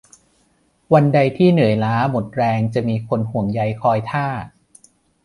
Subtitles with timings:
[0.93, 4.27] วันใดที่เหนื่อยล้าหมดแรงจะมีคนห่วงใยคอยท่า